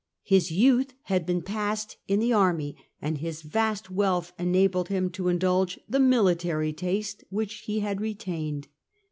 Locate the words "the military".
5.87-6.73